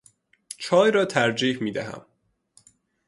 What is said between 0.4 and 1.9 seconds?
چای را ترجیح می